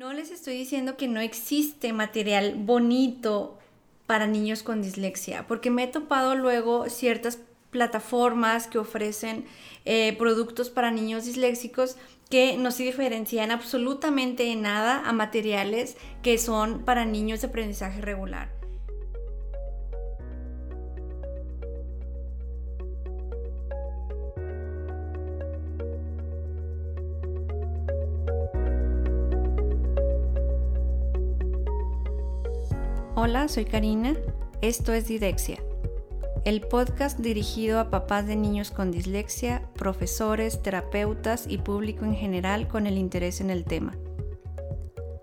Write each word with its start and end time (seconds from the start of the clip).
No 0.00 0.14
les 0.14 0.30
estoy 0.30 0.56
diciendo 0.56 0.96
que 0.96 1.08
no 1.08 1.20
existe 1.20 1.92
material 1.92 2.54
bonito 2.56 3.58
para 4.06 4.26
niños 4.26 4.62
con 4.62 4.80
dislexia, 4.80 5.46
porque 5.46 5.68
me 5.68 5.82
he 5.82 5.88
topado 5.88 6.34
luego 6.36 6.88
ciertas 6.88 7.38
plataformas 7.70 8.66
que 8.66 8.78
ofrecen 8.78 9.44
eh, 9.84 10.16
productos 10.16 10.70
para 10.70 10.90
niños 10.90 11.26
disléxicos 11.26 11.98
que 12.30 12.56
no 12.56 12.70
se 12.70 12.84
diferencian 12.84 13.50
absolutamente 13.50 14.50
en 14.50 14.62
nada 14.62 15.02
a 15.06 15.12
materiales 15.12 15.98
que 16.22 16.38
son 16.38 16.82
para 16.86 17.04
niños 17.04 17.42
de 17.42 17.48
aprendizaje 17.48 18.00
regular. 18.00 18.59
Hola, 33.16 33.48
soy 33.48 33.64
Karina. 33.64 34.14
Esto 34.62 34.92
es 34.92 35.08
Didexia, 35.08 35.58
el 36.44 36.60
podcast 36.60 37.18
dirigido 37.18 37.80
a 37.80 37.90
papás 37.90 38.24
de 38.28 38.36
niños 38.36 38.70
con 38.70 38.92
dislexia, 38.92 39.68
profesores, 39.74 40.62
terapeutas 40.62 41.46
y 41.48 41.58
público 41.58 42.04
en 42.04 42.14
general 42.14 42.68
con 42.68 42.86
el 42.86 42.96
interés 42.96 43.40
en 43.40 43.50
el 43.50 43.64
tema. 43.64 43.96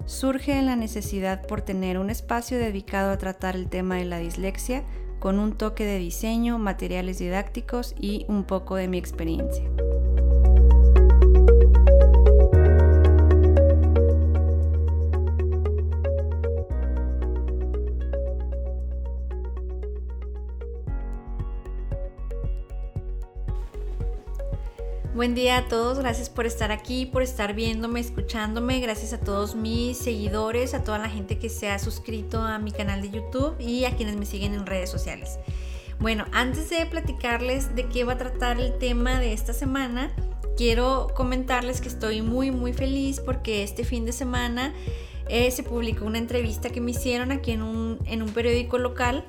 Surge 0.05 0.52
en 0.52 0.66
la 0.66 0.76
necesidad 0.76 1.48
por 1.48 1.62
tener 1.62 1.98
un 1.98 2.10
espacio 2.10 2.58
dedicado 2.58 3.12
a 3.12 3.18
tratar 3.18 3.55
el 3.55 3.70
tema 3.70 3.96
de 3.96 4.05
la 4.05 4.20
dislexia 4.20 4.84
con 5.20 5.40
un 5.40 5.54
toque 5.58 5.85
de 5.85 5.98
diseño, 5.98 6.60
materiales 6.60 7.20
didácticos 7.20 7.96
y 7.98 8.26
un 8.27 8.44
poco 8.44 8.76
de 8.76 8.90
mi 8.90 8.98
experiencia. 8.98 9.63
Buen 25.18 25.34
día 25.34 25.57
a 25.57 25.68
todos, 25.68 25.98
gracias 25.98 26.29
por 26.29 26.46
estar 26.46 26.71
aquí, 26.71 27.07
por 27.07 27.23
estar 27.23 27.55
viéndome, 27.55 27.99
escuchándome, 27.99 28.79
gracias 28.82 29.13
a 29.13 29.20
todos 29.20 29.55
mis 29.55 29.98
seguidores, 29.98 30.76
a 30.76 30.84
toda 30.84 30.99
la 30.99 31.10
gente 31.10 31.40
que 31.40 31.49
se 31.49 31.71
ha 31.71 31.79
suscrito 31.79 32.40
a 32.40 32.60
mi 32.60 32.71
canal 32.71 33.01
de 33.01 33.10
YouTube 33.10 33.55
y 33.60 33.85
a 33.85 33.95
quienes 33.95 34.15
me 34.15 34.27
siguen 34.27 34.54
en 34.54 34.68
redes 34.68 34.91
sociales. 34.91 35.40
Bueno, 35.99 36.26
antes 36.34 36.70
de 36.70 36.85
platicarles 36.85 37.76
de 37.76 37.88
qué 37.88 38.04
va 38.04 38.13
a 38.13 38.18
tratar 38.20 38.60
el 38.60 38.77
tema 38.77 39.20
de 39.20 39.34
esta 39.34 39.54
semana, 39.54 40.12
quiero 40.55 41.07
comentarles 41.15 41.82
que 41.82 41.88
estoy 41.88 42.21
muy 42.21 42.51
muy 42.51 42.71
feliz 42.71 43.20
porque 43.20 43.63
este 43.63 43.85
fin 43.85 44.05
de 44.05 44.12
semana 44.12 44.71
eh, 45.29 45.49
se 45.49 45.63
publicó 45.63 46.05
una 46.05 46.20
entrevista 46.20 46.70
que 46.70 46.79
me 46.79 46.91
hicieron 46.91 47.32
aquí 47.32 47.54
en 47.54 47.63
un, 47.63 47.98
en 48.05 48.21
un 48.21 48.29
periódico 48.29 48.77
local 48.77 49.26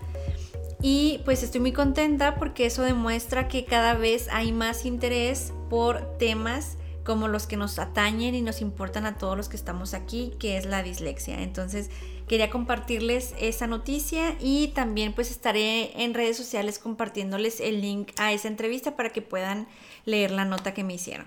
y 0.83 1.23
pues 1.25 1.43
estoy 1.43 1.63
muy 1.63 1.73
contenta 1.73 2.35
porque 2.35 2.67
eso 2.67 2.83
demuestra 2.83 3.49
que 3.49 3.65
cada 3.65 3.95
vez 3.95 4.29
hay 4.31 4.53
más 4.53 4.85
interés 4.85 5.55
por 5.69 6.19
temas 6.19 6.77
como 7.05 7.27
los 7.27 7.47
que 7.47 7.57
nos 7.57 7.79
atañen 7.79 8.35
y 8.35 8.43
nos 8.43 8.61
importan 8.61 9.07
a 9.07 9.17
todos 9.17 9.35
los 9.35 9.49
que 9.49 9.57
estamos 9.57 9.95
aquí, 9.95 10.35
que 10.39 10.59
es 10.59 10.67
la 10.67 10.83
dislexia. 10.83 11.43
Entonces, 11.43 11.91
quería 12.29 12.51
compartirles 12.51 13.35
esa 13.41 13.67
noticia 13.67 14.37
y 14.41 14.69
también 14.69 15.15
pues 15.15 15.31
estaré 15.31 16.03
en 16.03 16.13
redes 16.13 16.37
sociales 16.37 16.79
compartiéndoles 16.79 17.61
el 17.61 17.81
link 17.81 18.11
a 18.19 18.33
esa 18.33 18.49
entrevista 18.49 18.95
para 18.95 19.09
que 19.09 19.23
puedan 19.23 19.67
leer 20.05 20.31
la 20.31 20.45
nota 20.45 20.75
que 20.75 20.85
me 20.85 20.95
hicieron. 20.95 21.27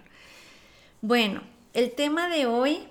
Bueno, 1.01 1.41
el 1.73 1.91
tema 1.91 2.29
de 2.29 2.45
hoy 2.45 2.83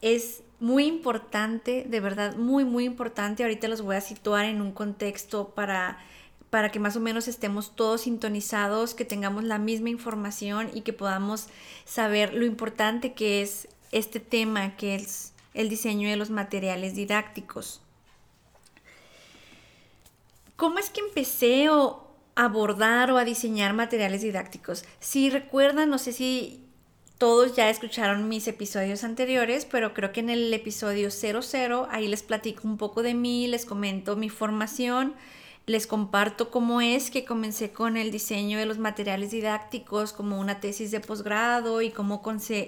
es 0.00 0.42
muy 0.60 0.84
importante, 0.84 1.84
de 1.88 2.00
verdad, 2.00 2.36
muy, 2.36 2.64
muy 2.64 2.84
importante. 2.84 3.42
Ahorita 3.42 3.66
los 3.66 3.82
voy 3.82 3.96
a 3.96 4.00
situar 4.00 4.44
en 4.44 4.62
un 4.62 4.70
contexto 4.70 5.48
para, 5.48 5.98
para 6.50 6.70
que 6.70 6.80
más 6.80 6.96
o 6.96 7.00
menos 7.00 7.28
estemos 7.28 7.74
todos 7.76 8.02
sintonizados, 8.02 8.94
que 8.94 9.04
tengamos 9.04 9.44
la 9.44 9.58
misma 9.58 9.88
información 9.88 10.70
y 10.74 10.82
que 10.82 10.92
podamos 10.92 11.46
saber 11.84 12.34
lo 12.34 12.44
importante 12.44 13.12
que 13.14 13.40
es 13.40 13.68
este 13.92 14.20
tema, 14.20 14.76
que 14.76 14.96
es 14.96 15.32
el 15.54 15.68
diseño 15.68 16.08
de 16.08 16.16
los 16.16 16.30
materiales 16.30 16.94
didácticos. 16.94 17.80
¿Cómo 20.56 20.78
es 20.78 20.90
que 20.90 21.00
empecé 21.00 21.68
a 21.68 22.44
abordar 22.44 23.10
o 23.12 23.16
a 23.16 23.24
diseñar 23.24 23.72
materiales 23.72 24.22
didácticos? 24.22 24.84
Si 24.98 25.30
recuerdan, 25.30 25.88
no 25.88 25.98
sé 25.98 26.12
si 26.12 26.66
todos 27.16 27.54
ya 27.54 27.70
escucharon 27.70 28.28
mis 28.28 28.48
episodios 28.48 29.04
anteriores, 29.04 29.66
pero 29.66 29.94
creo 29.94 30.12
que 30.12 30.20
en 30.20 30.30
el 30.30 30.52
episodio 30.52 31.10
00 31.10 31.86
ahí 31.90 32.08
les 32.08 32.22
platico 32.22 32.66
un 32.66 32.76
poco 32.76 33.02
de 33.02 33.14
mí, 33.14 33.46
les 33.46 33.66
comento 33.66 34.16
mi 34.16 34.28
formación, 34.30 35.14
les 35.66 35.86
comparto 35.86 36.50
cómo 36.50 36.80
es 36.80 37.10
que 37.10 37.24
comencé 37.24 37.72
con 37.72 37.96
el 37.96 38.10
diseño 38.10 38.58
de 38.58 38.66
los 38.66 38.78
materiales 38.78 39.30
didácticos 39.30 40.12
como 40.12 40.40
una 40.40 40.60
tesis 40.60 40.90
de 40.90 41.00
posgrado 41.00 41.82
y 41.82 41.90
cómo, 41.90 42.22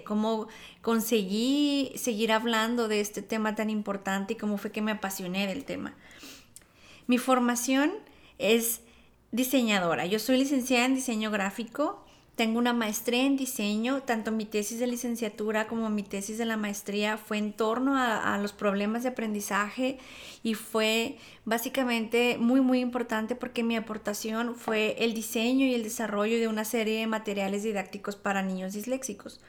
cómo 0.05 0.49
conseguí 0.83 1.93
seguir 1.97 2.33
hablando 2.33 2.89
de 2.89 3.01
este 3.01 3.23
tema 3.23 3.55
tan 3.55 3.71
importante 3.71 4.35
y 4.35 4.37
cómo 4.37 4.57
fue 4.57 4.71
que 4.71 4.83
me 4.83 4.93
apasioné 4.93 5.47
del 5.47 5.65
tema. 5.65 5.95
Mi 7.07 7.19
formación 7.19 7.93
es 8.39 8.83
diseñadora. 9.33 10.07
Yo 10.07 10.19
soy 10.19 10.39
licenciada 10.39 10.85
en 10.85 10.95
diseño 10.95 11.31
gráfico 11.31 12.05
tengo 12.37 12.59
una 12.59 12.73
maestría 12.73 13.25
en 13.25 13.37
diseño, 13.37 14.03
tanto 14.05 14.33
mi 14.33 14.47
tesis 14.47 14.79
de 14.79 14.87
licenciatura 14.87 15.69
como 15.69 15.91
mi 15.91 16.03
tesis 16.03 16.39
de 16.39 16.47
la 16.47 16.57
maestría 16.57 17.19
fue 17.19 17.37
en 17.37 17.53
torno 17.53 17.95
a, 17.97 18.39
los 18.39 18.55
problemas 18.55 19.03
de 19.03 19.11
aprendizaje 19.11 19.99
y 20.43 20.55
fue 20.55 21.19
básicamente 21.45 22.39
muy 22.39 22.63
muy 22.63 22.81
importante 22.81 23.37
porque 23.37 23.63
mi 23.63 23.77
aportación 23.77 24.55
fue 24.55 24.97
el 24.99 25.13
diseño 25.13 25.67
y 25.67 25.75
el 25.75 25.83
desarrollo 25.83 26.39
de 26.39 26.49
una 26.49 26.65
serie 26.65 26.99
de 27.01 27.07
materiales 27.07 27.65
didácticos 27.65 28.17
para 28.17 28.43
niños 28.43 28.73
disléxicos. 28.73 29.41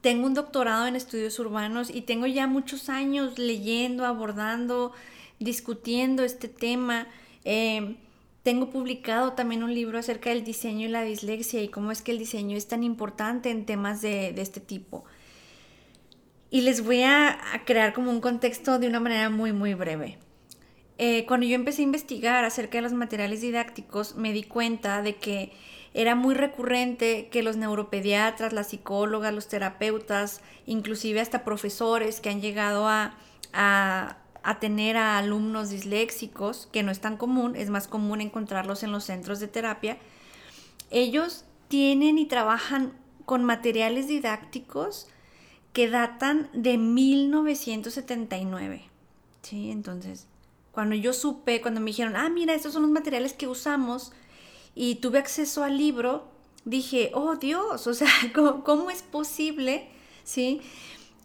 Tengo 0.00 0.26
un 0.26 0.34
doctorado 0.34 0.86
en 0.86 0.94
estudios 0.94 1.38
urbanos 1.40 1.90
y 1.90 2.02
tengo 2.02 2.26
ya 2.26 2.46
muchos 2.46 2.88
años 2.88 3.36
leyendo, 3.36 4.06
abordando, 4.06 4.92
discutiendo 5.40 6.22
este 6.22 6.46
tema. 6.46 7.08
Eh, 7.44 7.96
tengo 8.42 8.70
publicado 8.70 9.32
también 9.32 9.62
un 9.62 9.74
libro 9.74 9.98
acerca 9.98 10.30
del 10.30 10.44
diseño 10.44 10.86
y 10.86 10.90
la 10.90 11.02
dislexia 11.02 11.62
y 11.62 11.68
cómo 11.68 11.90
es 11.90 12.02
que 12.02 12.12
el 12.12 12.18
diseño 12.18 12.56
es 12.56 12.68
tan 12.68 12.82
importante 12.82 13.50
en 13.50 13.66
temas 13.66 14.00
de, 14.00 14.28
este 14.40 14.60
tipo. 14.60 15.04
Y 16.50 16.62
les 16.62 16.82
voy 16.82 17.02
a, 17.02 17.38
crear 17.66 17.92
como 17.92 18.10
un 18.10 18.20
contexto 18.20 18.78
de 18.78 18.88
una 18.88 19.00
manera 19.00 19.28
muy, 19.28 19.52
muy 19.52 19.74
breve. 19.74 20.18
Eh, 20.96 21.26
cuando 21.26 21.46
yo 21.46 21.54
empecé 21.54 21.82
a 21.82 21.84
investigar 21.84 22.44
acerca 22.44 22.78
de 22.78 22.82
los 22.82 22.92
materiales 22.92 23.40
didácticos, 23.40 24.16
me 24.16 24.32
di 24.32 24.42
cuenta 24.42 25.02
de 25.02 25.16
que 25.16 25.52
era 25.94 26.14
muy 26.14 26.34
recurrente 26.34 27.28
que 27.30 27.42
los 27.42 27.56
neuropediatras, 27.56 28.52
las 28.52 28.68
psicólogas, 28.68 29.34
los 29.34 29.48
terapeutas, 29.48 30.40
inclusive 30.66 31.20
hasta 31.20 31.44
profesores 31.44 32.20
que 32.20 32.30
han 32.30 32.40
llegado 32.40 32.88
a 32.88 33.16
a 33.52 34.16
tener 34.60 34.96
a 34.96 35.18
alumnos 35.18 35.70
disléxicos, 35.70 36.68
que 36.72 36.82
no 36.82 36.90
es 36.90 37.00
tan 37.00 37.16
común, 37.16 37.56
es 37.56 37.70
más 37.70 37.88
común 37.88 38.20
encontrarlos 38.20 38.82
en 38.82 38.92
los 38.92 39.04
centros 39.04 39.40
de 39.40 39.48
terapia, 39.48 39.98
ellos 40.90 41.44
tienen 41.68 42.18
y 42.18 42.26
trabajan 42.26 42.92
con 43.24 43.44
materiales 43.44 44.08
didácticos 44.08 45.08
que 45.72 45.90
datan 45.90 46.48
de 46.52 46.78
1979. 46.78 48.84
¿sí? 49.42 49.70
Entonces, 49.70 50.26
cuando 50.72 50.94
yo 50.94 51.12
supe, 51.12 51.60
cuando 51.60 51.80
me 51.80 51.90
dijeron, 51.90 52.16
ah, 52.16 52.30
mira, 52.30 52.54
estos 52.54 52.72
son 52.72 52.82
los 52.82 52.90
materiales 52.90 53.34
que 53.34 53.46
usamos, 53.46 54.12
y 54.74 54.96
tuve 54.96 55.18
acceso 55.18 55.64
al 55.64 55.76
libro, 55.76 56.28
dije, 56.64 57.10
oh 57.12 57.36
Dios, 57.36 57.86
o 57.86 57.94
sea, 57.94 58.08
¿cómo, 58.34 58.62
cómo 58.62 58.90
es 58.90 59.02
posible? 59.02 59.88
¿Sí? 60.24 60.60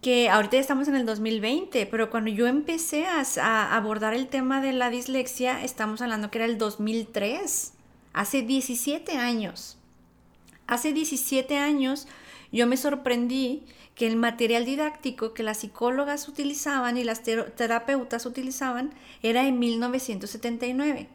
Que 0.04 0.30
ahorita 0.30 0.58
estamos 0.58 0.90
en 0.90 0.96
el 0.96 1.06
2020, 1.06 1.86
pero 1.88 2.10
cuando 2.12 2.30
yo 2.30 2.46
empecé 2.46 3.08
a, 3.08 3.76
abordar 3.76 4.14
el 4.14 4.28
tema 4.28 4.62
de 4.62 4.74
la 4.74 4.90
dislexia, 4.90 5.64
estamos 5.64 6.02
hablando 6.02 6.30
que 6.30 6.40
era 6.40 6.46
el 6.46 6.58
2003, 6.58 7.74
hace 8.12 8.42
17 8.42 9.14
años. 9.14 9.78
Hace 10.68 10.92
17 10.92 11.58
años 11.58 12.08
yo 12.52 12.68
me 12.68 12.76
sorprendí 12.76 13.64
que 13.96 14.06
el 14.06 14.18
material 14.18 14.66
didáctico 14.66 15.34
que 15.34 15.42
las 15.42 15.60
psicólogas 15.60 16.28
utilizaban 16.28 16.98
y 16.98 17.06
las 17.06 17.24
terapeutas 17.24 18.26
utilizaban 18.26 18.94
era 19.22 19.48
en 19.48 19.58
1979. 19.58 21.08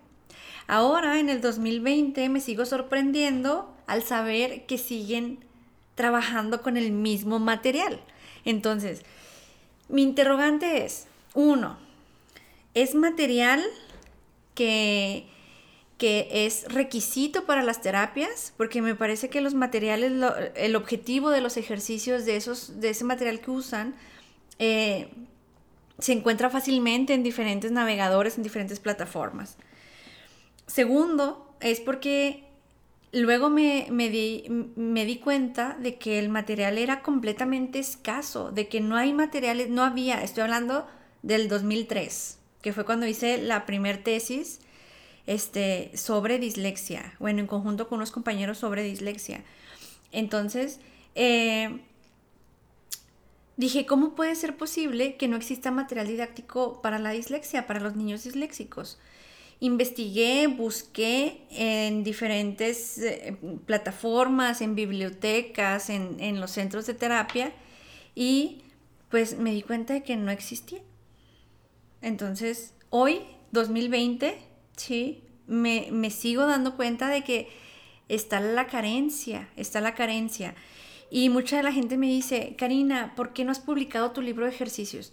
Ahora, 0.67 1.21
en 1.21 1.29
el 1.29 1.43
2020, 1.43 2.29
me 2.31 2.41
sigo 2.41 2.65
sorprendiendo 2.65 3.75
al 3.87 4.03
saber 4.03 4.65
que 4.65 4.79
siguen 4.79 5.45
trabajando 5.95 6.63
con 6.63 6.79
el 6.79 6.91
mismo 6.93 7.39
material. 7.39 8.01
Entonces, 8.45 9.03
mi 9.89 10.03
interrogante 10.03 10.85
es, 10.85 11.07
uno, 11.35 11.79
¿es 12.75 12.95
material 12.95 13.65
que, 14.55 15.27
que 15.99 16.29
es 16.47 16.65
requisito 16.73 17.45
para 17.45 17.63
las 17.63 17.81
terapias? 17.81 18.53
Porque 18.57 18.83
me 18.83 18.95
parece 18.95 19.29
que 19.31 19.41
los 19.41 19.55
materiales, 19.55 20.13
el 20.55 20.77
objetivo 20.77 21.31
de 21.31 21.41
los 21.41 21.57
ejercicios 21.57 22.25
de, 22.25 22.37
esos, 22.37 22.81
de 22.81 22.91
ese 22.91 23.05
material 23.05 23.41
que 23.41 23.51
usan 23.51 23.95
eh, 24.59 25.09
se 25.99 26.13
encuentra 26.13 26.51
fácilmente 26.51 27.15
en 27.15 27.23
diferentes 27.23 27.73
navegadores, 27.73 28.37
en 28.37 28.43
diferentes 28.43 28.79
plataformas. 28.79 29.57
Segundo, 30.67 31.55
es 31.61 31.81
porque 31.81 32.48
luego 33.13 33.51
me, 33.51 33.87
di, 33.91 34.45
me, 34.77 35.05
di, 35.05 35.19
cuenta 35.19 35.77
de 35.81 35.97
que 35.97 36.19
el 36.19 36.29
material 36.29 36.79
era 36.79 37.03
completamente 37.03 37.79
escaso, 37.79 38.51
de 38.53 38.69
que 38.69 38.81
no 38.81 38.97
hay 38.97 39.13
materiales, 39.13 39.71
no 39.71 39.83
había, 39.83 40.23
estoy 40.23 40.43
hablando 40.43 40.87
del 41.23 41.49
2003, 41.49 42.39
que 42.63 42.73
fue 42.73 42.85
cuando 42.85 43.07
hice 43.07 43.39
la 43.39 43.67
primer 43.67 44.03
tesis 44.03 44.61
este, 45.27 45.91
sobre 45.95 46.39
dislexia, 46.39 47.15
bueno, 47.19 47.41
en 47.41 47.47
conjunto 47.47 47.89
con 47.89 47.97
unos 47.97 48.11
compañeros 48.11 48.59
sobre 48.59 48.83
dislexia. 48.83 49.43
Entonces, 50.13 50.81
eh, 51.15 51.81
dije, 53.57 53.87
¿cómo 53.87 54.15
puede 54.15 54.35
ser 54.37 54.57
posible 54.57 55.17
que 55.17 55.29
no 55.29 55.37
exista 55.37 55.71
material 55.71 56.07
didáctico 56.07 56.81
para 56.81 56.99
la 56.99 57.11
dislexia, 57.11 57.67
para 57.67 57.81
los 57.81 57.97
niños 57.97 58.25
disléxicos? 58.25 58.99
Investigué, 59.61 60.47
busqué 60.47 61.47
en 61.51 62.05
diferentes 62.05 62.99
eh, 62.99 63.37
plataformas, 63.67 64.61
en 64.61 64.77
bibliotecas, 64.77 65.91
en, 65.91 66.41
los 66.41 66.53
centros 66.53 66.87
de 66.87 66.95
terapia 66.95 67.53
y 68.15 68.63
pues 69.11 69.37
me 69.37 69.53
di 69.53 69.63
cuenta 69.63 69.95
de 69.95 70.03
que 70.05 70.17
no 70.17 70.31
existía. 70.31 70.81
Entonces, 72.03 72.75
hoy, 72.91 73.23
2020, 73.51 74.39
sí, 74.77 75.25
me, 75.49 75.89
me 75.91 76.11
sigo 76.11 76.47
dando 76.47 76.77
cuenta 76.77 77.09
de 77.09 77.25
que 77.25 77.49
está 78.09 78.39
la 78.39 78.69
carencia, 78.69 79.49
está 79.57 79.81
la 79.81 79.95
carencia. 79.95 80.55
Y 81.11 81.31
mucha 81.31 81.57
de 81.57 81.63
la 81.63 81.73
gente 81.73 81.97
me 81.97 82.07
dice, 82.07 82.55
Karina, 82.57 83.15
¿por 83.17 83.33
qué 83.33 83.45
no 83.45 83.51
has 83.51 83.61
publicado 83.61 84.13
tu 84.13 84.21
libro 84.21 84.45
de 84.45 84.53
ejercicios? 84.53 85.13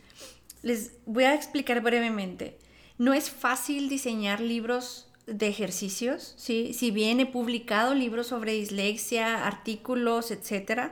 Les 0.62 0.92
voy 1.06 1.24
a 1.24 1.34
explicar 1.34 1.82
brevemente. 1.82 2.58
No 2.98 3.14
es 3.14 3.30
fácil 3.30 3.90
diseñar 3.90 4.40
libros 4.40 5.08
de 5.28 5.48
ejercicios, 5.48 6.34
¿sí? 6.38 6.74
Si 6.74 6.92
bien 6.92 7.20
he 7.20 7.26
publicado 7.26 7.96
libros 7.96 8.28
sobre 8.28 8.54
dislexia, 8.54 9.46
artículos, 9.46 10.32
etc., 10.32 10.92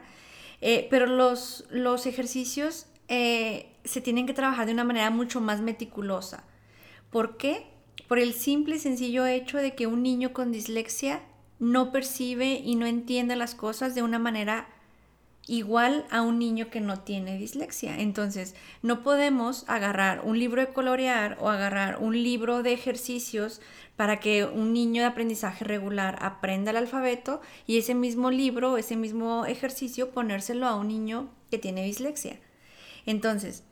eh, 0.61 0.87
pero 0.89 1.05
los, 1.05 1.65
los 1.69 2.05
ejercicios 2.05 2.87
eh, 3.09 3.69
se 3.83 4.01
tienen 4.01 4.25
que 4.25 4.33
trabajar 4.33 4.65
de 4.65 4.73
una 4.73 4.83
manera 4.83 5.09
mucho 5.09 5.41
más 5.41 5.61
meticulosa. 5.61 6.45
¿Por 7.09 7.37
qué? 7.37 7.67
Por 8.07 8.17
el 8.17 8.33
simple 8.33 8.77
y 8.77 8.79
sencillo 8.79 9.25
hecho 9.25 9.57
de 9.57 9.75
que 9.75 9.87
un 9.87 10.01
niño 10.03 10.33
con 10.33 10.51
dislexia 10.51 11.21
no 11.59 11.91
percibe 11.91 12.55
y 12.55 12.75
no 12.75 12.85
entiende 12.85 13.35
las 13.35 13.55
cosas 13.55 13.93
de 13.95 14.03
una 14.03 14.19
manera 14.19 14.67
igual 15.47 16.05
a 16.09 16.21
un 16.21 16.39
niño 16.39 16.69
que 16.69 16.79
no 16.79 16.99
tiene 16.99 17.37
dislexia. 17.37 17.99
Entonces, 17.99 18.55
no 18.81 19.03
podemos 19.03 19.65
agarrar 19.67 20.21
un 20.23 20.39
libro 20.39 20.61
de 20.61 20.71
colorear 20.71 21.37
o 21.41 21.49
agarrar 21.49 21.99
un 21.99 22.21
libro 22.21 22.63
de 22.63 22.73
ejercicios 22.73 23.61
para 23.95 24.19
que 24.19 24.45
un 24.45 24.73
niño 24.73 25.01
de 25.01 25.07
aprendizaje 25.07 25.65
regular 25.65 26.17
aprenda 26.21 26.71
el 26.71 26.77
alfabeto 26.77 27.41
y 27.67 27.77
ese 27.77 27.93
mismo 27.93 28.31
libro, 28.31 28.77
ese 28.77 28.95
mismo 28.95 29.45
ejercicio 29.45 30.11
ponérselo 30.11 30.67
a 30.67 30.75
un 30.75 30.87
niño 30.87 31.29
que 31.51 31.59
tiene 31.59 31.83
dislexia. 31.83 32.39
Entonces, 33.05 33.63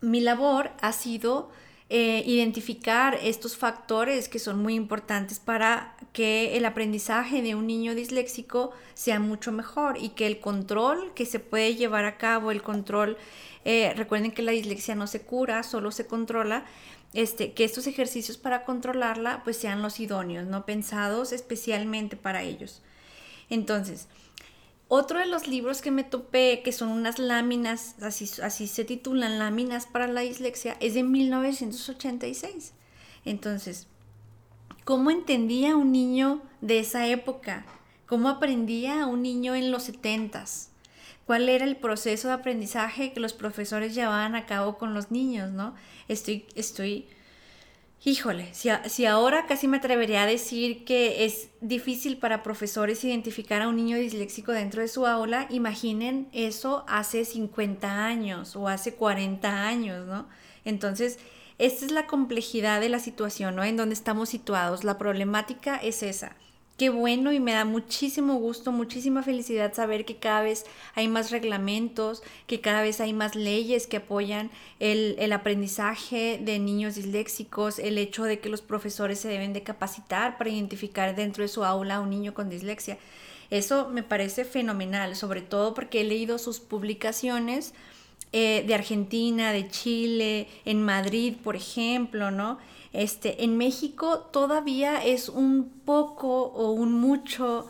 mi 0.00 0.20
labor 0.20 0.72
ha 0.80 0.92
sido 0.92 1.50
eh, 1.90 2.22
identificar 2.26 3.18
estos 3.22 3.56
factores 3.56 4.28
que 4.28 4.38
son 4.38 4.60
muy 4.60 4.74
importantes 4.74 5.38
para 5.38 5.96
que 6.12 6.58
el 6.58 6.66
aprendizaje 6.66 7.40
de 7.40 7.54
un 7.54 7.66
niño 7.66 7.94
disléxico 7.94 8.72
sea 8.92 9.20
mucho 9.20 9.52
mejor 9.52 9.96
y 9.96 10.10
que 10.10 10.26
el 10.26 10.38
control 10.38 11.14
que 11.14 11.24
se 11.24 11.40
puede 11.40 11.76
llevar 11.76 12.04
a 12.04 12.18
cabo, 12.18 12.50
el 12.50 12.60
control, 12.60 13.16
eh, 13.64 13.94
recuerden 13.96 14.32
que 14.32 14.42
la 14.42 14.52
dislexia 14.52 14.94
no 14.96 15.06
se 15.06 15.22
cura, 15.22 15.62
solo 15.62 15.90
se 15.90 16.06
controla, 16.06 16.66
este, 17.14 17.52
que 17.52 17.64
estos 17.64 17.86
ejercicios 17.86 18.36
para 18.36 18.66
controlarla 18.66 19.42
pues 19.42 19.56
sean 19.56 19.80
los 19.80 19.98
idóneos, 19.98 20.46
no 20.46 20.66
pensados 20.66 21.32
especialmente 21.32 22.16
para 22.16 22.42
ellos. 22.42 22.82
Entonces, 23.48 24.08
otro 24.88 25.18
de 25.18 25.26
los 25.26 25.46
libros 25.46 25.82
que 25.82 25.90
me 25.90 26.02
topé, 26.02 26.62
que 26.64 26.72
son 26.72 26.88
unas 26.88 27.18
láminas, 27.18 27.94
así, 28.00 28.28
así 28.42 28.66
se 28.66 28.84
titulan, 28.84 29.38
láminas 29.38 29.86
para 29.86 30.06
la 30.06 30.22
dislexia, 30.22 30.76
es 30.80 30.94
de 30.94 31.02
1986. 31.02 32.72
Entonces, 33.26 33.86
¿cómo 34.84 35.10
entendía 35.10 35.76
un 35.76 35.92
niño 35.92 36.42
de 36.62 36.78
esa 36.78 37.06
época? 37.06 37.66
¿Cómo 38.06 38.30
aprendía 38.30 39.06
un 39.06 39.22
niño 39.22 39.54
en 39.54 39.70
los 39.70 39.90
70s? 39.90 40.68
¿Cuál 41.26 41.50
era 41.50 41.66
el 41.66 41.76
proceso 41.76 42.28
de 42.28 42.34
aprendizaje 42.34 43.12
que 43.12 43.20
los 43.20 43.34
profesores 43.34 43.94
llevaban 43.94 44.34
a 44.34 44.46
cabo 44.46 44.78
con 44.78 44.94
los 44.94 45.10
niños, 45.10 45.50
no? 45.50 45.74
Estoy, 46.08 46.46
estoy 46.54 47.06
Híjole, 48.04 48.54
si, 48.54 49.06
ahora 49.06 49.46
casi 49.46 49.66
me 49.66 49.78
atrevería 49.78 50.22
a 50.22 50.26
decir 50.26 50.84
que 50.84 51.24
es 51.24 51.48
difícil 51.60 52.16
para 52.18 52.44
profesores 52.44 53.02
identificar 53.02 53.60
a 53.60 53.68
un 53.68 53.74
niño 53.74 53.96
disléxico 53.96 54.52
dentro 54.52 54.82
de 54.82 54.88
su 54.88 55.04
aula, 55.04 55.48
imaginen 55.50 56.28
eso 56.32 56.84
hace 56.86 57.24
50 57.24 58.06
años 58.06 58.54
o 58.54 58.68
hace 58.68 58.94
40 58.94 59.66
años, 59.66 60.06
¿no? 60.06 60.28
Entonces, 60.64 61.18
esta 61.58 61.86
es 61.86 61.90
la 61.90 62.06
complejidad 62.06 62.80
de 62.80 62.88
la 62.88 63.00
situación, 63.00 63.56
¿no? 63.56 63.64
En 63.64 63.76
donde 63.76 63.94
estamos 63.94 64.28
situados. 64.28 64.84
La 64.84 64.96
problemática 64.96 65.76
es 65.76 66.04
esa 66.04 66.36
qué 66.78 66.90
bueno 66.90 67.32
y 67.32 67.40
me 67.40 67.52
da 67.52 67.64
muchísimo 67.64 68.36
gusto, 68.36 68.70
muchísima 68.70 69.24
felicidad 69.24 69.74
saber 69.74 70.04
que 70.04 70.16
cada 70.16 70.42
vez 70.42 70.64
hay 70.94 71.08
más 71.08 71.32
reglamentos, 71.32 72.22
que 72.46 72.60
cada 72.60 72.82
vez 72.82 73.00
hay 73.00 73.12
más 73.12 73.34
leyes 73.34 73.88
que 73.88 73.96
apoyan 73.96 74.50
el, 74.78 75.32
aprendizaje 75.32 76.38
de 76.40 76.60
niños 76.60 76.94
disléxicos, 76.94 77.80
el 77.80 77.98
hecho 77.98 78.24
de 78.24 78.38
que 78.38 78.48
los 78.48 78.62
profesores 78.62 79.18
se 79.18 79.28
deben 79.28 79.52
de 79.52 79.64
capacitar 79.64 80.38
para 80.38 80.50
identificar 80.50 81.16
dentro 81.16 81.42
de 81.42 81.48
su 81.48 81.64
aula 81.64 81.96
a 81.96 82.00
un 82.00 82.10
niño 82.10 82.32
con 82.32 82.48
dislexia. 82.48 82.96
Eso 83.50 83.88
me 83.88 84.04
parece 84.04 84.44
fenomenal, 84.44 85.16
sobre 85.16 85.42
todo 85.42 85.74
porque 85.74 86.02
he 86.02 86.04
leído 86.04 86.38
sus 86.38 86.60
publicaciones 86.60 87.74
eh, 88.32 88.64
de 88.66 88.74
Argentina, 88.74 89.52
de 89.52 89.68
Chile, 89.68 90.48
en 90.64 90.82
Madrid, 90.82 91.34
por 91.42 91.56
ejemplo, 91.56 92.30
¿no? 92.30 92.58
Este, 92.92 93.44
en 93.44 93.56
México 93.56 94.28
todavía 94.32 95.04
es 95.04 95.28
un 95.28 95.70
poco 95.84 96.44
o 96.44 96.72
un 96.72 96.92
mucho 96.92 97.66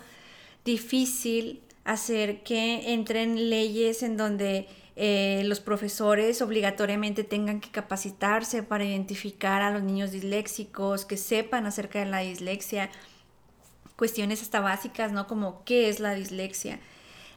difícil 0.64 1.60
hacer 1.84 2.42
que 2.42 2.92
entren 2.92 3.50
leyes 3.50 4.02
en 4.02 4.16
donde 4.16 4.68
eh, 4.96 5.42
los 5.44 5.60
profesores 5.60 6.42
obligatoriamente 6.42 7.22
tengan 7.22 7.60
que 7.60 7.70
capacitarse 7.70 8.64
para 8.64 8.84
identificar 8.84 9.62
a 9.62 9.70
los 9.70 9.82
niños 9.82 10.10
disléxicos, 10.10 11.04
que 11.04 11.16
sepan 11.16 11.66
acerca 11.66 12.00
de 12.00 12.06
la 12.06 12.18
dislexia, 12.18 12.90
cuestiones 13.96 14.42
hasta 14.42 14.60
básicas, 14.60 15.12
¿no? 15.12 15.26
Como 15.28 15.62
qué 15.64 15.88
es 15.88 16.00
la 16.00 16.14
dislexia. 16.14 16.80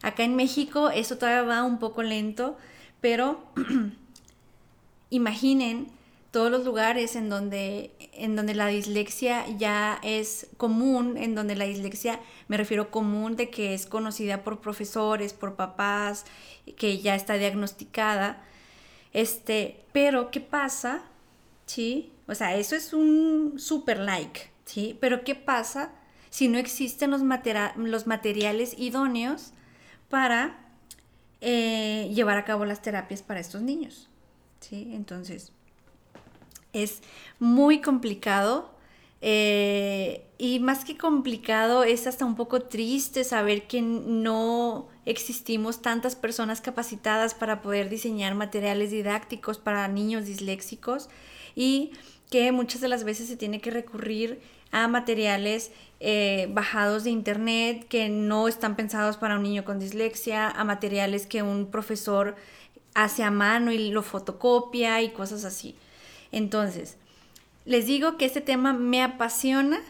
Acá 0.02 0.24
en 0.24 0.36
México 0.36 0.90
eso 0.90 1.18
todavía 1.18 1.44
va 1.44 1.64
un 1.64 1.78
poco 1.78 2.02
lento, 2.02 2.58
pero 3.02 3.44
imaginen 5.10 5.88
todos 6.32 6.50
los 6.50 6.64
lugares 6.64 7.18
en 7.18 7.30
donde, 7.30 7.92
en 8.14 8.38
donde 8.38 8.56
la 8.56 8.68
dislexia 8.68 9.46
ya 9.58 10.00
es 10.02 10.48
común, 10.56 11.18
en 11.18 11.36
donde 11.36 11.58
la 11.58 11.66
dislexia 11.66 12.22
me 12.48 12.56
refiero 12.56 12.90
común 12.90 13.36
de 13.36 13.50
que 13.50 13.74
es 13.74 13.86
conocida 13.86 14.44
por 14.44 14.62
profesores, 14.62 15.34
por 15.34 15.56
papás, 15.56 16.26
que 16.78 17.00
ya 17.00 17.16
está 17.16 17.34
diagnosticada. 17.34 18.42
Este, 19.12 19.84
pero 19.92 20.32
¿qué 20.32 20.40
pasa? 20.40 21.04
¿Sí? 21.66 22.14
O 22.28 22.36
sea, 22.36 22.56
eso 22.56 22.78
es 22.78 22.94
un 22.94 23.56
super 23.58 24.00
like, 24.00 24.50
¿sí? 24.64 24.98
Pero 25.02 25.26
¿qué 25.26 25.36
pasa 25.36 25.92
si 26.30 26.48
no 26.48 26.58
existen 26.60 27.12
los, 27.12 27.22
los 27.76 28.08
materiales 28.08 28.74
idóneos 28.78 29.52
para 30.10 30.62
eh, 31.42 32.10
llevar 32.14 32.38
a 32.38 32.46
cabo 32.46 32.66
las 32.66 32.82
terapias 32.82 33.22
para 33.22 33.40
estos 33.40 33.62
niños? 33.62 34.10
¿Sí? 34.60 34.92
Entonces, 34.94 35.52
es 36.74 37.02
muy 37.40 37.82
complicado. 37.82 38.72
Eh, 39.24 40.26
y 40.38 40.60
más 40.60 40.84
que 40.84 40.98
complicado, 40.98 41.84
es 41.84 42.08
hasta 42.08 42.26
un 42.26 42.36
poco 42.36 42.64
triste 42.64 43.24
saber 43.24 43.68
que 43.68 43.82
no 43.82 44.88
existimos 45.06 45.82
tantas 45.82 46.16
personas 46.16 46.62
capacitadas 46.62 47.34
para 47.34 47.62
poder 47.62 47.90
diseñar 47.90 48.34
materiales 48.34 48.92
didácticos 48.92 49.58
para 49.60 49.88
niños 49.88 50.26
disléxicos 50.26 51.10
y 51.56 51.92
que 52.32 52.52
muchas 52.52 52.82
de 52.82 52.88
las 52.88 53.04
veces 53.04 53.28
se 53.28 53.38
tiene 53.38 53.62
que 53.62 53.72
recurrir 53.72 54.42
a 54.72 54.88
materiales 54.88 55.72
eh, 56.00 56.48
bajados 56.52 57.04
de 57.04 57.12
internet 57.12 57.86
que 57.88 58.10
no 58.10 58.48
están 58.48 58.76
pensados 58.76 59.18
para 59.18 59.36
un 59.36 59.44
niño 59.44 59.66
con 59.66 59.80
dislexia, 59.80 60.50
a 60.50 60.64
materiales 60.64 61.28
que 61.28 61.44
un 61.44 61.68
profesor 61.68 62.36
hace 62.94 63.24
a 63.24 63.32
mano 63.32 63.72
y 63.72 63.92
lo 63.92 64.02
fotocopia 64.02 65.02
y 65.02 65.12
cosas 65.12 65.46
así. 65.46 65.76
Entonces, 66.32 66.98
les 67.66 67.86
digo 67.86 68.18
que 68.18 68.26
este 68.26 68.42
tema 68.42 68.74
me 68.74 69.04
apasiona 69.04 69.82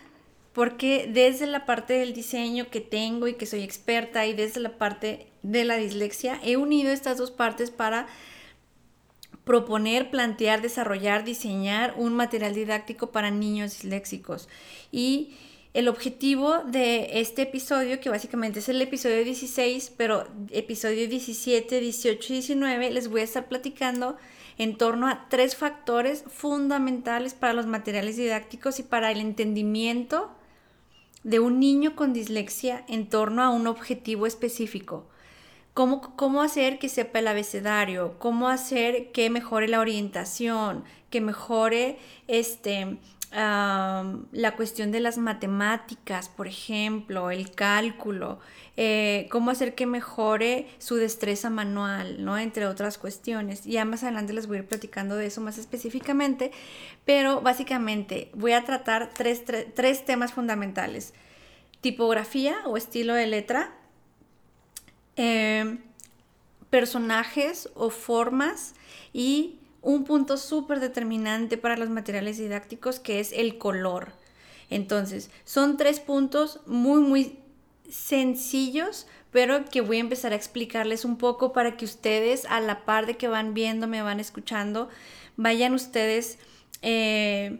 porque 0.53 1.09
desde 1.11 1.47
la 1.47 1.65
parte 1.65 1.93
del 1.93 2.13
diseño 2.13 2.69
que 2.69 2.81
tengo 2.81 3.27
y 3.27 3.35
que 3.35 3.45
soy 3.45 3.63
experta 3.63 4.25
y 4.25 4.33
desde 4.33 4.59
la 4.59 4.77
parte 4.77 5.27
de 5.43 5.63
la 5.63 5.77
dislexia, 5.77 6.39
he 6.43 6.57
unido 6.57 6.91
estas 6.91 7.17
dos 7.17 7.31
partes 7.31 7.71
para 7.71 8.07
proponer, 9.43 10.09
plantear, 10.11 10.61
desarrollar, 10.61 11.23
diseñar 11.23 11.95
un 11.97 12.13
material 12.13 12.53
didáctico 12.53 13.11
para 13.11 13.31
niños 13.31 13.71
disléxicos. 13.71 14.47
Y 14.91 15.35
el 15.73 15.87
objetivo 15.87 16.63
de 16.65 17.21
este 17.21 17.43
episodio, 17.43 17.99
que 17.99 18.09
básicamente 18.09 18.59
es 18.59 18.69
el 18.69 18.81
episodio 18.81 19.23
16, 19.23 19.93
pero 19.95 20.27
episodio 20.49 21.07
17, 21.07 21.79
18 21.79 22.33
y 22.33 22.35
19, 22.37 22.91
les 22.91 23.07
voy 23.07 23.21
a 23.21 23.23
estar 23.23 23.47
platicando 23.47 24.17
en 24.57 24.77
torno 24.77 25.07
a 25.07 25.27
tres 25.29 25.55
factores 25.55 26.23
fundamentales 26.27 27.33
para 27.33 27.53
los 27.53 27.67
materiales 27.67 28.17
didácticos 28.17 28.79
y 28.79 28.83
para 28.83 29.11
el 29.11 29.21
entendimiento 29.21 30.31
de 31.23 31.39
un 31.39 31.59
niño 31.59 31.95
con 31.95 32.13
dislexia 32.13 32.83
en 32.87 33.07
torno 33.07 33.41
a 33.41 33.49
un 33.49 33.67
objetivo 33.67 34.27
específico. 34.27 35.07
Cómo, 35.73 36.15
cómo, 36.17 36.41
hacer 36.41 36.79
que 36.79 36.89
sepa 36.89 37.19
el 37.19 37.27
abecedario, 37.27 38.19
cómo 38.19 38.49
hacer 38.49 39.11
que 39.13 39.29
mejore 39.29 39.69
la 39.69 39.79
orientación, 39.79 40.83
que 41.09 41.21
mejore 41.21 41.97
este, 42.27 42.97
la 43.31 44.53
cuestión 44.57 44.91
de 44.91 44.99
las 44.99 45.17
matemáticas, 45.17 46.27
por 46.27 46.47
ejemplo, 46.47 47.31
el 47.31 47.51
cálculo, 47.51 48.39
eh, 48.75 49.27
cómo 49.31 49.51
hacer 49.51 49.73
que 49.73 49.85
mejore 49.85 50.67
su 50.79 50.95
destreza 50.95 51.49
manual, 51.49 52.23
¿no? 52.23 52.37
Entre 52.37 52.65
otras 52.67 52.97
cuestiones. 52.97 53.63
Ya 53.63 53.85
más 53.85 54.03
adelante 54.03 54.33
les 54.33 54.47
voy 54.47 54.57
a 54.57 54.59
ir 54.61 54.67
platicando 54.67 55.15
de 55.15 55.27
eso 55.27 55.39
más 55.39 55.57
específicamente, 55.57 56.51
pero 57.05 57.41
básicamente 57.41 58.31
voy 58.33 58.51
a 58.51 58.65
tratar 58.65 59.11
tres, 59.13 59.43
tres 59.75 60.05
temas 60.05 60.33
fundamentales. 60.33 61.13
Tipografía 61.79 62.57
o 62.65 62.75
estilo 62.75 63.13
de 63.13 63.27
letra, 63.27 63.73
eh, 65.15 65.77
personajes 66.69 67.69
o 67.75 67.89
formas 67.89 68.73
y 69.13 69.59
un 69.81 70.03
punto 70.03 70.37
súper 70.37 70.79
determinante 70.79 71.57
para 71.57 71.77
los 71.77 71.89
materiales 71.89 72.37
didácticos 72.37 72.99
que 72.99 73.19
es 73.19 73.31
el 73.31 73.57
color. 73.57 74.13
Entonces, 74.69 75.29
son 75.43 75.77
tres 75.77 75.99
puntos 75.99 76.61
muy, 76.65 77.01
muy 77.01 77.39
sencillos, 77.89 79.07
pero 79.31 79.65
que 79.65 79.81
voy 79.81 79.97
a 79.97 80.01
empezar 80.01 80.31
a 80.31 80.35
explicarles 80.35 81.03
un 81.03 81.17
poco 81.17 81.51
para 81.51 81.75
que 81.75 81.85
ustedes, 81.85 82.45
a 82.45 82.61
la 82.61 82.85
par 82.85 83.05
de 83.05 83.17
que 83.17 83.27
van 83.27 83.53
viendo, 83.53 83.87
me 83.87 84.01
van 84.01 84.19
escuchando, 84.19 84.89
vayan 85.35 85.73
ustedes 85.73 86.37
eh, 86.81 87.59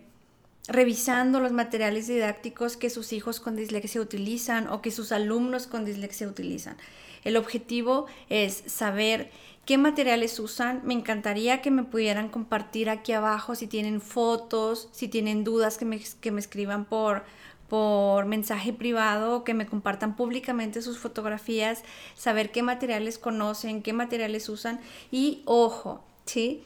revisando 0.67 1.39
los 1.39 1.51
materiales 1.51 2.07
didácticos 2.07 2.77
que 2.77 2.89
sus 2.89 3.13
hijos 3.13 3.39
con 3.39 3.55
dislexia 3.55 4.01
utilizan 4.01 4.67
o 4.67 4.81
que 4.81 4.91
sus 4.91 5.11
alumnos 5.11 5.67
con 5.67 5.85
dislexia 5.85 6.27
utilizan. 6.27 6.77
El 7.23 7.37
objetivo 7.37 8.07
es 8.29 8.63
saber 8.67 9.31
qué 9.65 9.77
materiales 9.77 10.39
usan. 10.39 10.81
Me 10.83 10.93
encantaría 10.93 11.61
que 11.61 11.71
me 11.71 11.83
pudieran 11.83 12.29
compartir 12.29 12.89
aquí 12.89 13.13
abajo 13.13 13.55
si 13.55 13.67
tienen 13.67 14.01
fotos, 14.01 14.89
si 14.91 15.07
tienen 15.07 15.43
dudas 15.43 15.77
que 15.77 15.85
me, 15.85 15.99
que 15.99 16.31
me 16.31 16.39
escriban 16.39 16.85
por, 16.85 17.23
por 17.69 18.25
mensaje 18.25 18.73
privado, 18.73 19.43
que 19.43 19.53
me 19.53 19.67
compartan 19.67 20.15
públicamente 20.15 20.81
sus 20.81 20.97
fotografías, 20.97 21.83
saber 22.15 22.51
qué 22.51 22.63
materiales 22.63 23.17
conocen, 23.17 23.81
qué 23.81 23.93
materiales 23.93 24.49
usan 24.49 24.79
y 25.11 25.41
ojo, 25.45 26.03
¿sí? 26.25 26.63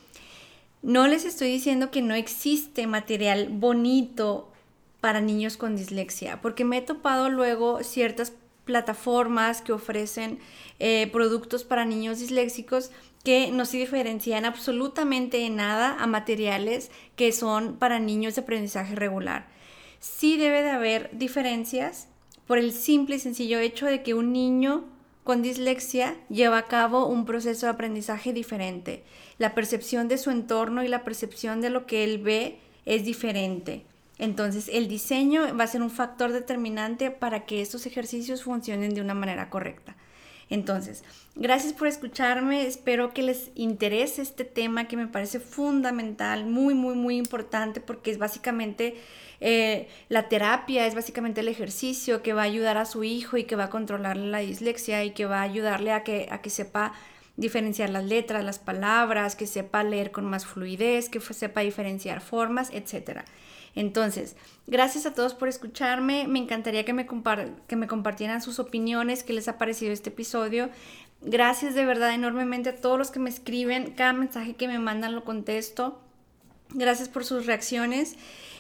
No 0.86 1.08
les 1.08 1.26
estoy 1.26 1.48
diciendo 1.48 1.90
que 1.90 2.04
no 2.04 2.14
existe 2.14 2.86
material 2.86 3.48
bonito 3.50 4.52
para 5.02 5.20
niños 5.20 5.58
con 5.58 5.76
dislexia, 5.76 6.42
porque 6.44 6.64
me 6.64 6.78
he 6.78 6.82
topado 6.84 7.32
luego 7.32 7.82
ciertas 7.82 8.34
plataformas 8.66 9.64
que 9.64 9.74
ofrecen 9.74 10.38
eh, 10.78 11.10
productos 11.12 11.64
para 11.64 11.86
niños 11.86 12.20
disléxicos 12.20 12.92
que 13.24 13.50
no 13.50 13.66
se 13.66 13.78
diferencian 13.78 14.46
absolutamente 14.46 15.44
en 15.48 15.56
nada 15.56 15.98
a 16.00 16.06
materiales 16.06 16.92
que 17.16 17.32
son 17.32 17.78
para 17.78 17.98
niños 17.98 18.36
de 18.36 18.42
aprendizaje 18.42 18.94
regular. 18.94 19.48
Sí 20.00 20.38
debe 20.38 20.62
de 20.62 20.70
haber 20.70 21.10
diferencias 21.14 22.10
por 22.46 22.60
el 22.60 22.72
simple 22.72 23.16
y 23.16 23.20
sencillo 23.20 23.58
hecho 23.58 23.88
de 23.88 24.04
que 24.04 24.14
un 24.14 24.32
niño 24.32 24.86
con 25.26 25.42
dislexia 25.42 26.16
lleva 26.30 26.60
a 26.60 26.66
cabo 26.68 27.08
un 27.08 27.26
proceso 27.26 27.66
de 27.66 27.72
aprendizaje 27.72 28.32
diferente. 28.32 29.04
La 29.40 29.56
percepción 29.56 30.08
de 30.08 30.20
su 30.20 30.30
entorno 30.30 30.84
y 30.84 30.88
la 30.88 31.04
percepción 31.04 31.62
de 31.62 31.72
lo 31.72 31.88
que 31.88 32.04
él 32.04 32.20
ve 32.20 32.60
es 32.86 33.04
diferente. 33.04 33.86
Entonces, 34.20 34.70
el 34.72 34.88
diseño 34.88 35.58
va 35.58 35.64
a 35.64 35.68
ser 35.68 35.82
un 35.82 35.90
factor 35.90 36.32
determinante 36.32 37.10
para 37.10 37.48
que 37.48 37.64
estos 37.64 37.88
ejercicios 37.88 38.44
funcionen 38.44 38.94
de 38.94 39.02
una 39.02 39.16
manera 39.16 39.50
correcta. 39.50 39.96
Entonces, 40.50 41.04
gracias 41.36 41.74
por 41.74 41.88
escucharme, 41.88 42.68
espero 42.68 43.14
que 43.14 43.24
les 43.24 43.50
interese 43.56 44.22
este 44.22 44.46
tema 44.46 44.88
que 44.88 44.96
me 44.96 45.08
parece 45.08 45.40
fundamental, 45.40 46.46
muy, 46.46 46.76
muy, 46.76 46.96
muy 46.96 47.18
importante 47.18 47.82
porque 47.82 48.12
es 48.12 48.20
básicamente 48.20 48.96
eh, 49.42 49.88
la 50.08 50.30
terapia, 50.30 50.86
es 50.86 50.96
básicamente 50.96 51.42
el 51.42 51.48
ejercicio 51.48 52.22
que 52.22 52.34
va 52.34 52.44
a 52.44 52.46
ayudar 52.46 52.78
a 52.78 52.86
su 52.86 53.04
hijo 53.04 53.38
y 53.38 53.46
que 53.46 53.56
va 53.56 53.66
a 53.66 53.70
controlar 53.70 54.18
la 54.18 54.40
dislexia 54.40 55.04
y 55.04 55.12
que 55.12 55.26
va 55.26 55.40
a 55.40 55.44
ayudarle 55.44 55.92
a 55.92 56.04
que, 56.04 56.28
a 56.30 56.42
que 56.42 56.50
sepa 56.50 56.94
diferenciar 57.38 57.90
las 57.90 58.06
letras, 58.06 58.44
las 58.46 58.60
palabras, 58.60 59.36
que 59.36 59.48
sepa 59.48 59.84
leer 59.84 60.12
con 60.12 60.26
más 60.26 60.46
fluidez, 60.46 61.10
que 61.10 61.20
sepa 61.20 61.62
diferenciar 61.62 62.22
formas, 62.22 62.70
etcétera. 62.72 63.26
Entonces, 63.76 64.36
gracias 64.68 65.06
a 65.06 65.14
todos 65.14 65.34
por 65.34 65.50
escucharme. 65.50 66.28
Me 66.28 66.40
encantaría 66.40 66.86
que 66.86 66.94
me, 66.94 67.06
que 67.68 67.76
me 67.76 67.88
compartieran 67.88 68.42
sus 68.42 68.60
opiniones, 68.60 69.24
qué 69.24 69.34
les 69.34 69.50
ha 69.50 69.58
parecido 69.58 69.92
este 69.92 70.10
episodio. 70.10 70.70
Gracias 71.22 71.76
de 71.76 71.86
verdad 71.86 72.14
enormemente 72.14 72.70
a 72.70 72.78
todos 72.78 72.98
los 72.98 73.12
que 73.12 73.20
me 73.20 73.30
escriben. 73.30 73.92
Cada 73.92 74.14
mensaje 74.14 74.56
que 74.56 74.70
me 74.70 74.80
mandan 74.80 75.14
lo 75.14 75.26
contesto. 75.26 76.00
Gracias 76.70 77.10
por 77.10 77.26
sus 77.26 77.46
reacciones. 77.46 78.16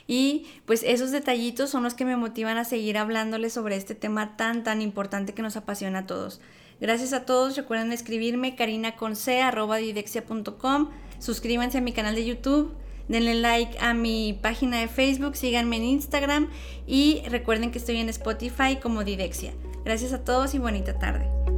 Y 0.08 0.46
pues 0.66 0.84
esos 0.84 1.10
detallitos 1.12 1.72
son 1.72 1.84
los 1.84 1.96
que 1.96 2.06
me 2.06 2.18
motivan 2.18 2.58
a 2.58 2.66
seguir 2.66 2.98
hablándoles 2.98 3.54
sobre 3.54 3.76
este 3.76 3.96
tema 3.96 4.38
tan, 4.38 4.64
tan 4.64 4.82
importante 4.82 5.34
que 5.34 5.42
nos 5.42 5.56
apasiona 5.56 6.00
a 6.00 6.06
todos. 6.06 6.42
Gracias 6.82 7.14
a 7.14 7.26
todos. 7.26 7.56
Recuerden 7.56 7.94
escribirme 7.94 8.56
carinaconce.com. 8.56 10.90
Suscríbanse 11.20 11.78
a 11.78 11.82
mi 11.82 11.94
canal 11.94 12.16
de 12.16 12.26
YouTube 12.26 12.76
denle 13.08 13.36
like 13.36 13.78
a 13.80 13.94
mi 13.94 14.38
página 14.42 14.80
de 14.80 14.88
Facebook, 14.88 15.36
síganme 15.36 15.78
en 15.78 15.84
Instagram 15.84 16.50
y 16.88 17.22
recuerden 17.30 17.72
que 17.72 17.78
estoy 17.78 17.98
en 17.98 18.10
Spotify 18.10 18.78
como 18.82 19.04
Didexia. 19.04 19.54
Gracias 19.84 20.14
a 20.14 20.24
todos 20.24 20.54
y 20.56 20.60
bonita 20.60 20.98
tarde. 20.98 21.55